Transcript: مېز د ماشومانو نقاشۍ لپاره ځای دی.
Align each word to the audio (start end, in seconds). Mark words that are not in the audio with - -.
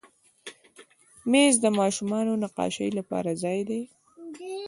مېز 1.31 1.53
د 1.61 1.65
ماشومانو 1.79 2.33
نقاشۍ 2.43 2.89
لپاره 2.99 3.31
ځای 3.43 3.59
دی. 3.69 3.81